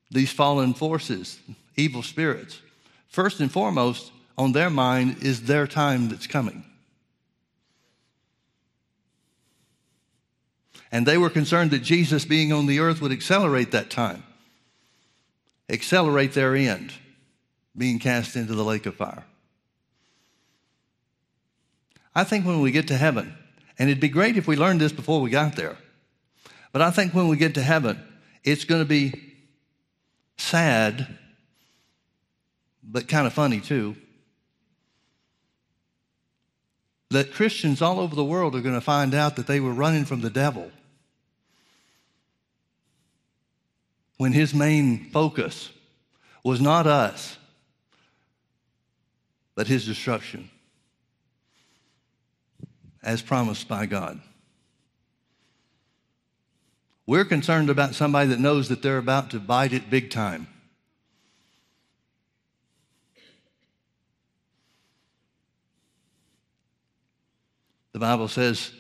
[0.09, 1.39] these fallen forces,
[1.75, 2.61] evil spirits,
[3.07, 6.63] first and foremost on their mind is their time that's coming.
[10.91, 14.23] And they were concerned that Jesus being on the earth would accelerate that time,
[15.69, 16.93] accelerate their end,
[17.75, 19.25] being cast into the lake of fire.
[22.13, 23.35] I think when we get to heaven,
[23.77, 25.77] and it'd be great if we learned this before we got there.
[26.71, 28.01] But I think when we get to heaven,
[28.43, 29.33] it's going to be
[30.37, 31.17] sad,
[32.85, 33.95] but kind of funny too.
[37.15, 40.05] that Christians all over the world are going to find out that they were running
[40.05, 40.71] from the devil
[44.17, 45.69] when his main focus
[46.43, 47.37] was not us,
[49.55, 50.49] but his destruction,
[53.01, 54.19] as promised by God.
[57.07, 60.47] We're concerned about somebody that knows that they're about to bite it big time.
[67.95, 68.73] The Bible says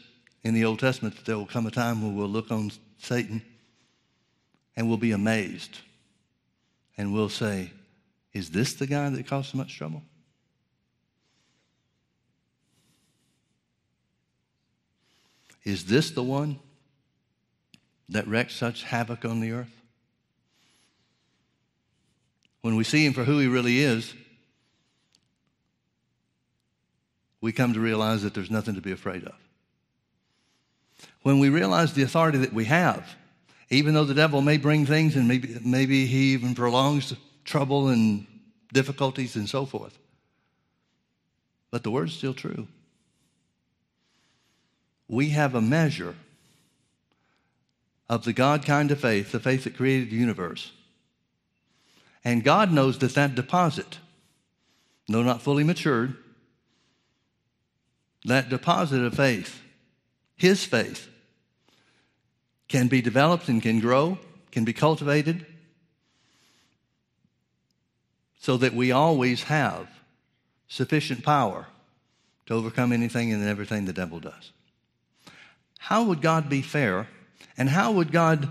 [0.43, 3.41] in the Old Testament that there will come a time when we'll look on Satan
[4.75, 5.77] and we'll be amazed.
[6.97, 7.71] And we'll say,
[8.33, 10.03] Is this the guy that caused so much trouble?
[15.63, 16.59] Is this the one
[18.09, 19.81] that wreaked such havoc on the earth?
[22.59, 24.13] When we see him for who he really is,
[27.45, 29.35] we come to realize that there's nothing to be afraid of.
[31.21, 33.15] When we realize the authority that we have,
[33.69, 38.25] even though the devil may bring things and maybe, maybe he even prolongs trouble and
[38.73, 39.95] difficulties and so forth,
[41.69, 42.67] but the word's still true.
[45.07, 46.15] We have a measure
[48.09, 50.71] of the God kind of faith, the faith that created the universe.
[52.23, 53.99] And God knows that that deposit,
[55.07, 56.17] though not fully matured,
[58.25, 59.61] that deposit of faith,
[60.35, 61.07] his faith,
[62.67, 64.17] can be developed and can grow,
[64.51, 65.45] can be cultivated,
[68.39, 69.87] so that we always have
[70.67, 71.67] sufficient power
[72.45, 74.51] to overcome anything and everything the devil does.
[75.79, 77.07] How would God be fair?
[77.57, 78.49] And how would God,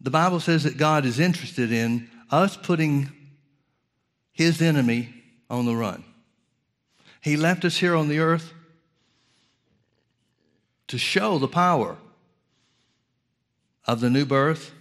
[0.00, 3.10] the Bible says that God is interested in us putting
[4.32, 5.08] his enemy
[5.50, 6.04] on the run.
[7.20, 8.52] He left us here on the earth
[10.88, 11.96] to show the power
[13.86, 14.72] of the new birth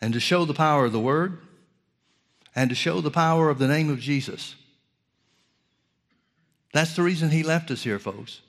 [0.00, 1.38] and to show the power of the Word
[2.54, 4.54] and to show the power of the name of Jesus.
[6.72, 8.40] That's the reason He left us here, folks.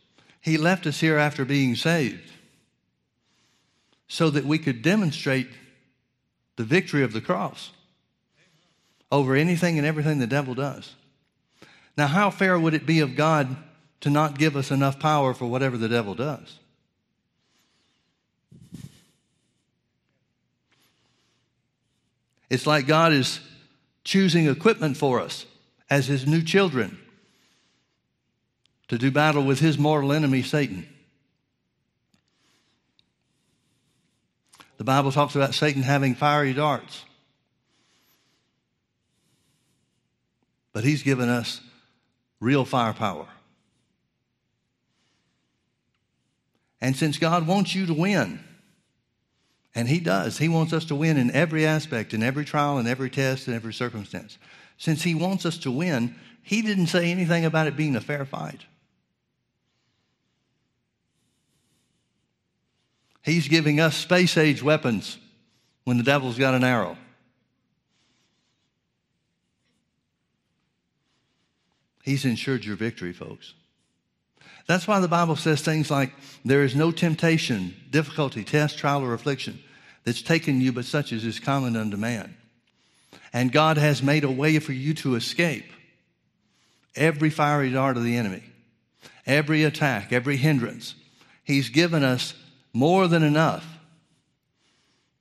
[0.42, 2.32] He left us here after being saved
[4.08, 5.50] so that we could demonstrate
[6.56, 7.72] the victory of the cross
[9.12, 10.96] over anything and everything the devil does.
[11.98, 13.58] Now, how fair would it be of God
[14.02, 16.60] to not give us enough power for whatever the devil does?
[22.50, 23.40] It's like God is
[24.04, 25.46] choosing equipment for us
[25.90, 27.00] as his new children
[28.88, 30.88] to do battle with his mortal enemy, Satan.
[34.78, 37.04] The Bible talks about Satan having fiery darts.
[40.72, 41.60] But he's given us
[42.40, 43.28] real firepower.
[46.80, 48.40] And since God wants you to win,
[49.74, 52.88] and He does, He wants us to win in every aspect, in every trial, in
[52.88, 54.38] every test, in every circumstance.
[54.78, 58.26] Since He wants us to win, He didn't say anything about it being a fair
[58.26, 58.66] fight.
[63.24, 65.18] He's giving us space age weapons
[65.84, 66.98] when the devil's got an arrow.
[72.08, 73.54] He's ensured your victory, folks.
[74.66, 76.14] That's why the Bible says things like,
[76.46, 79.60] There is no temptation, difficulty, test, trial, or affliction
[80.06, 82.34] that's taken you but such as is common unto man.
[83.34, 85.66] And God has made a way for you to escape
[86.96, 88.44] every fiery dart of the enemy,
[89.26, 90.96] every attack, every hindrance.
[91.44, 92.34] He's given us
[92.72, 93.68] more than enough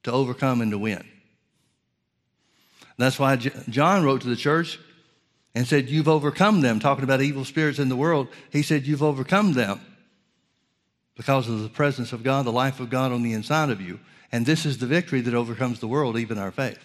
[0.05, 1.05] to overcome and to win.
[2.97, 4.79] That's why John wrote to the church
[5.57, 8.29] and said, You've overcome them, talking about evil spirits in the world.
[8.51, 9.81] He said, You've overcome them
[11.17, 13.99] because of the presence of God, the life of God on the inside of you.
[14.31, 16.79] And this is the victory that overcomes the world, even our faith.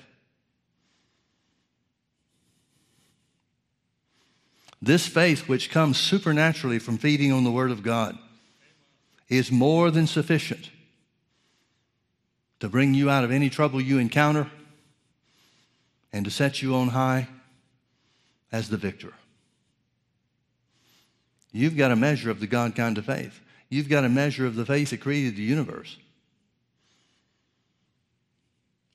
[4.81, 8.17] This faith, which comes supernaturally from feeding on the Word of God,
[9.27, 10.69] is more than sufficient
[12.61, 14.49] to bring you out of any trouble you encounter
[16.13, 17.27] and to set you on high
[18.51, 19.13] as the victor.
[21.51, 23.39] You've got a measure of the God kind of faith.
[23.69, 25.97] You've got a measure of the faith that created the universe.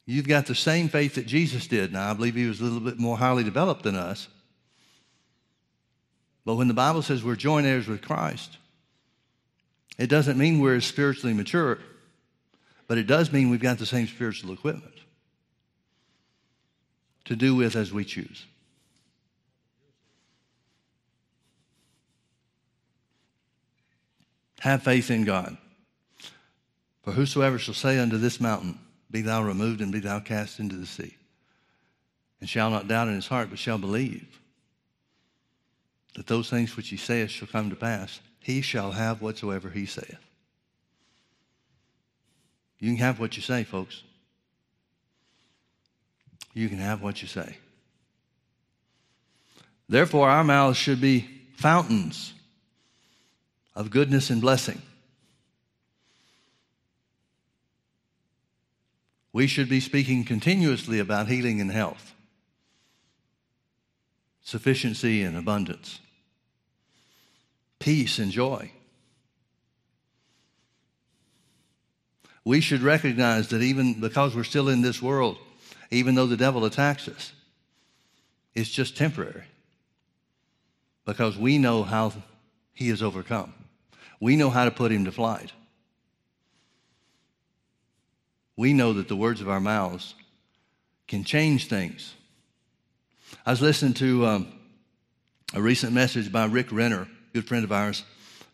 [0.07, 1.92] You've got the same faith that Jesus did.
[1.92, 4.28] Now, I believe he was a little bit more highly developed than us.
[6.44, 8.59] But when the Bible says we're joint heirs with Christ,
[9.98, 11.78] it doesn't mean we're spiritually mature,
[12.86, 14.94] but it does mean we've got the same spiritual equipment
[17.24, 18.46] to do with as we choose.
[24.67, 25.57] Have faith in God.
[27.05, 30.75] For whosoever shall say unto this mountain, Be thou removed and be thou cast into
[30.75, 31.14] the sea,
[32.41, 34.41] and shall not doubt in his heart, but shall believe
[36.17, 39.87] that those things which he saith shall come to pass, he shall have whatsoever he
[39.87, 40.19] saith.
[42.81, 44.03] You can have what you say, folks.
[46.55, 47.57] You can have what you say.
[49.89, 51.21] Therefore, our mouths should be
[51.55, 52.33] fountains
[53.77, 54.81] of goodness and blessing.
[59.35, 62.14] We should be speaking continuously about healing and health,
[64.43, 66.01] sufficiency and abundance,
[67.79, 68.72] peace and joy.
[72.47, 75.37] We should recognize that even because we're still in this world,
[75.91, 77.33] even though the devil attacks us,
[78.55, 79.45] it's just temporary
[81.05, 82.14] because we know how
[82.72, 83.53] he is overcome.
[84.21, 85.53] We know how to put him to flight.
[88.57, 90.14] We know that the words of our mouths
[91.07, 92.14] can change things.
[93.45, 94.53] I was listening to um,
[95.55, 98.05] a recent message by Rick Renner, good friend of ours,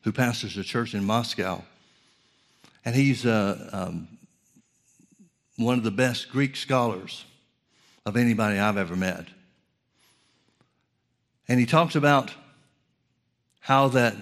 [0.03, 1.63] who pastors a church in Moscow.
[2.85, 4.09] And he's uh, um,
[5.57, 7.25] one of the best Greek scholars
[8.05, 9.27] of anybody I've ever met.
[11.49, 12.33] And he talks about
[13.61, 14.17] how that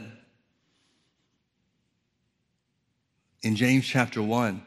[3.43, 4.62] in James chapter 1,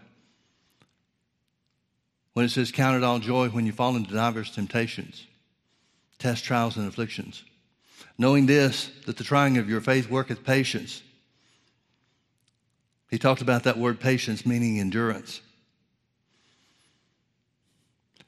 [2.34, 5.26] when it says, Count it all joy when you fall into diverse temptations,
[6.20, 7.44] test trials and afflictions,
[8.18, 11.02] knowing this, that the trying of your faith worketh patience.
[13.10, 15.42] He talked about that word patience meaning endurance.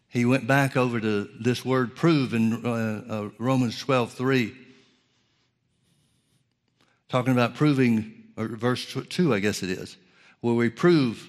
[0.07, 4.55] He went back over to this word prove in uh, uh, Romans 12 3
[7.09, 9.97] talking about proving, or verse 2, I guess it is,
[10.45, 11.27] where we prove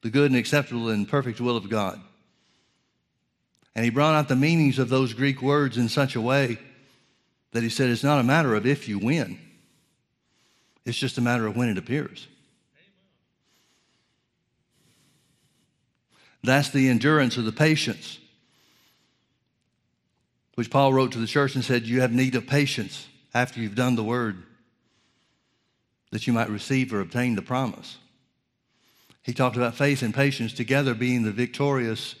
[0.00, 2.00] the good and acceptable and perfect will of God.
[3.74, 6.56] And he brought out the meanings of those Greek words in such a way
[7.52, 9.38] that he said it's not a matter of if you win,
[10.86, 12.26] it's just a matter of when it appears.
[16.42, 18.18] That's the endurance or the patience,
[20.54, 23.74] which Paul wrote to the church and said, You have need of patience after you've
[23.74, 24.42] done the word
[26.10, 27.98] that you might receive or obtain the promise.
[29.22, 32.14] He talked about faith and patience together being the victorious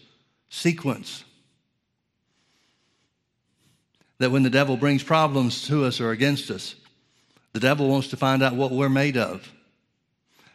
[0.48, 1.24] sequence.
[4.18, 6.74] That when the devil brings problems to us or against us,
[7.52, 9.50] the devil wants to find out what we're made of.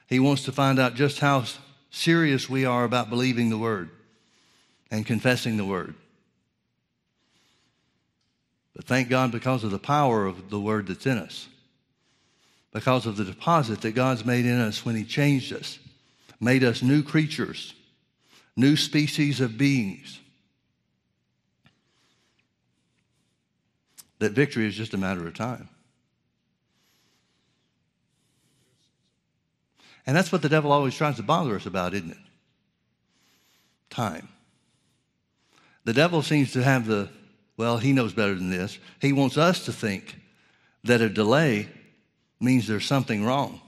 [0.07, 1.45] He wants to find out just how
[1.89, 3.89] serious we are about believing the word
[4.91, 5.95] and confessing the word.
[8.75, 11.47] But thank God because of the power of the word that's in us
[12.75, 15.79] because of the deposit that God's made in us when He changed us,
[16.41, 17.73] made us new creatures,
[18.57, 20.19] new species of beings.
[24.19, 25.69] That victory is just a matter of time.
[30.05, 32.17] And that's what the devil always tries to bother us about, isn't it?
[33.89, 34.27] Time.
[35.85, 37.07] The devil seems to have the,
[37.55, 38.77] well, he knows better than this.
[38.99, 40.19] He wants us to think
[40.83, 41.69] that a delay
[42.39, 43.61] means there's something wrong.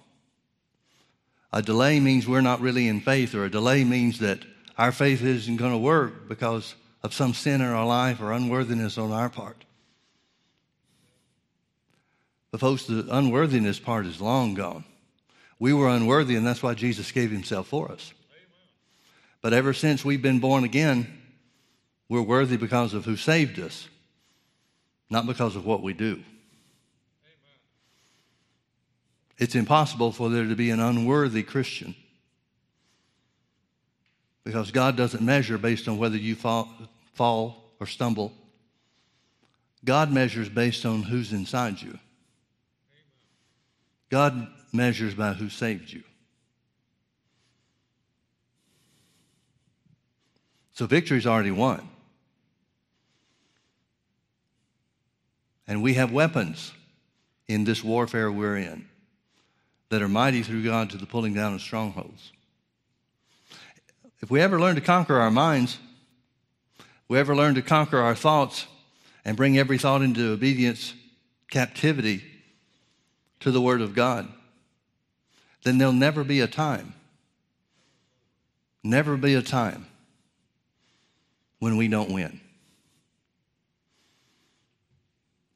[1.53, 4.39] A delay means we're not really in faith, or a delay means that
[4.77, 8.97] our faith isn't going to work because of some sin in our life or unworthiness
[8.97, 9.63] on our part.
[12.51, 14.83] But, folks, the unworthiness part is long gone.
[15.59, 18.13] We were unworthy, and that's why Jesus gave himself for us.
[19.41, 21.21] But ever since we've been born again,
[22.09, 23.87] we're worthy because of who saved us,
[25.09, 26.23] not because of what we do.
[29.37, 31.95] It's impossible for there to be an unworthy Christian
[34.43, 36.69] because God doesn't measure based on whether you fall,
[37.13, 38.33] fall or stumble.
[39.85, 41.99] God measures based on who's inside you.
[44.09, 46.03] God measures by who saved you.
[50.73, 51.87] So victory's already won.
[55.67, 56.71] And we have weapons
[57.47, 58.87] in this warfare we're in
[59.89, 62.31] that are mighty through God to the pulling down of strongholds.
[64.19, 65.77] If we ever learn to conquer our minds,
[67.07, 68.67] we ever learn to conquer our thoughts
[69.23, 70.93] and bring every thought into obedience,
[71.49, 72.23] captivity
[73.39, 74.27] to the Word of God,
[75.63, 76.93] then there'll never be a time,
[78.83, 79.85] never be a time
[81.59, 82.41] when we don't win.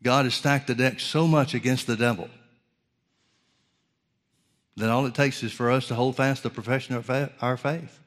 [0.03, 2.29] God has stacked the deck so much against the devil
[4.81, 7.07] Then all it takes is for us to hold fast the profession of
[7.39, 7.99] our faith.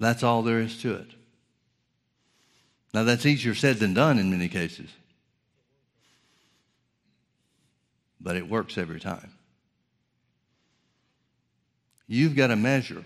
[0.00, 1.10] That's all there is to it.
[2.94, 4.88] Now, that's easier said than done in many cases,
[8.18, 9.30] but it works every time.
[12.08, 13.04] You've got a measure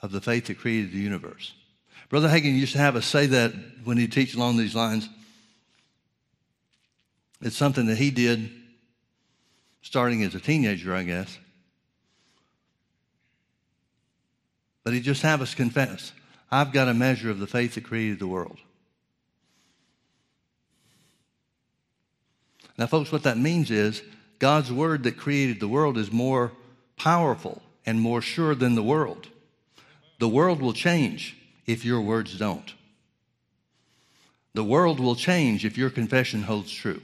[0.00, 1.52] of the faith that created the universe.
[2.08, 3.52] Brother Hagin used to have us say that
[3.84, 5.10] when he'd teach along these lines.
[7.42, 8.50] It's something that he did
[9.86, 11.38] starting as a teenager, I guess.
[14.82, 16.12] But he just have us confess
[16.50, 18.58] I've got a measure of the faith that created the world.
[22.76, 24.02] Now, folks, what that means is
[24.38, 26.52] God's word that created the world is more
[26.96, 29.28] powerful and more sure than the world.
[30.18, 32.74] The world will change if your words don't.
[34.54, 37.02] The world will change if your confession holds true.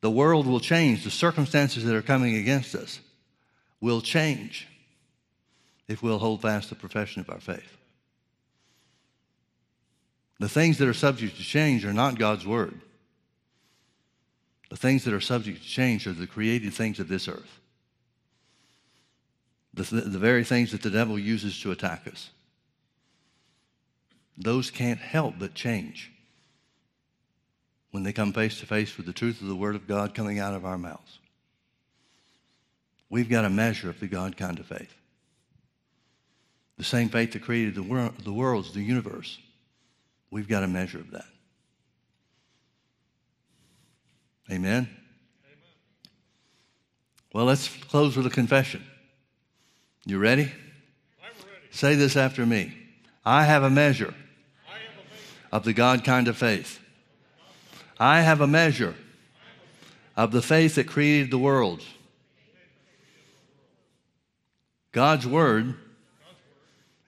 [0.00, 1.04] The world will change.
[1.04, 3.00] The circumstances that are coming against us
[3.80, 4.68] will change
[5.88, 7.76] if we'll hold fast the profession of our faith.
[10.38, 12.80] The things that are subject to change are not God's word.
[14.70, 17.60] The things that are subject to change are the created things of this earth.
[19.74, 22.30] The, the very things that the devil uses to attack us.
[24.36, 26.12] Those can't help but change
[27.90, 30.38] when they come face to face with the truth of the Word of God coming
[30.38, 31.18] out of our mouths.
[33.10, 34.94] We've got a measure of the God kind of faith.
[36.76, 39.38] The same faith that created the, wor- the worlds, the universe.
[40.30, 41.24] We've got a measure of that.
[44.50, 44.60] Amen?
[44.60, 44.88] Amen?
[47.32, 48.84] Well, let's close with a confession.
[50.04, 50.42] You ready?
[50.42, 50.50] I'm
[51.22, 51.66] ready.
[51.70, 52.74] Say this after me.
[53.24, 54.14] I have a measure,
[54.66, 56.80] I have a measure of the God kind of faith.
[57.98, 58.94] I have a measure
[60.16, 61.82] of the faith that created the world.
[64.92, 65.74] God's word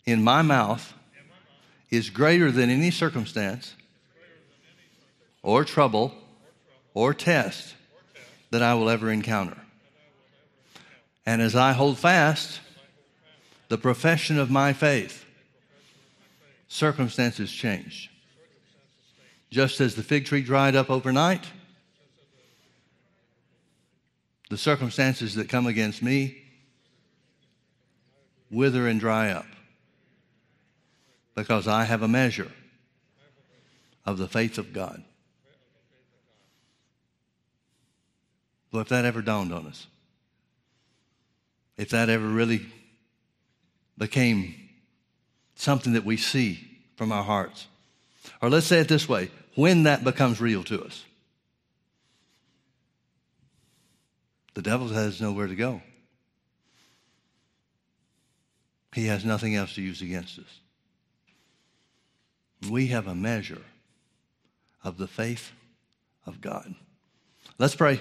[0.05, 0.93] in my mouth
[1.91, 3.75] is greater than any circumstance
[5.43, 6.13] or trouble
[6.95, 7.75] or test
[8.51, 9.57] that I will ever encounter.
[11.25, 12.61] And as I hold fast
[13.69, 15.25] the profession of my faith,
[16.69, 18.10] circumstances change.
[19.51, 21.45] Just as the fig tree dried up overnight,
[24.49, 26.43] the circumstances that come against me
[28.51, 29.47] wither and dry up
[31.35, 32.51] because I have a measure
[34.05, 35.03] of the faith of God.
[38.73, 39.87] Well, if that ever dawned on us,
[41.77, 42.67] if that ever really
[43.99, 44.55] became
[45.55, 46.61] something that we see
[46.97, 47.67] from our hearts,
[48.43, 51.05] or let's say it this way when that becomes real to us,
[54.55, 55.83] the devil has nowhere to go.
[58.93, 60.61] He has nothing else to use against us.
[62.69, 63.63] We have a measure
[64.83, 65.53] of the faith
[66.27, 66.75] of God.
[67.59, 68.01] Let's pray.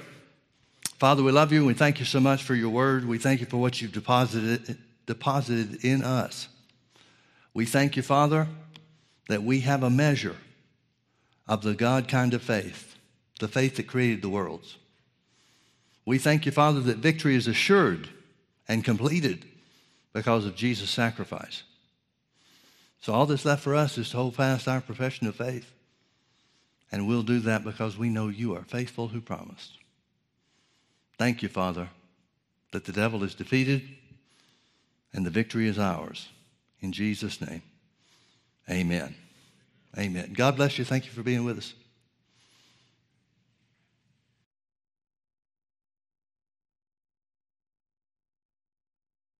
[0.97, 3.05] Father, we love you and we thank you so much for your word.
[3.05, 6.47] We thank you for what you've deposited, deposited in us.
[7.53, 8.47] We thank you, Father,
[9.29, 10.35] that we have a measure
[11.49, 12.95] of the God kind of faith,
[13.39, 14.77] the faith that created the worlds.
[16.05, 18.07] We thank you, Father, that victory is assured
[18.67, 19.45] and completed
[20.13, 21.63] because of Jesus' sacrifice.
[23.01, 25.71] So all that's left for us is to hold fast our profession of faith.
[26.91, 29.71] And we'll do that because we know you are faithful who promised.
[31.17, 31.89] Thank you, Father,
[32.73, 33.81] that the devil is defeated
[35.13, 36.29] and the victory is ours.
[36.79, 37.63] In Jesus' name,
[38.69, 39.15] amen.
[39.97, 40.33] Amen.
[40.33, 40.85] God bless you.
[40.85, 41.73] Thank you for being with us.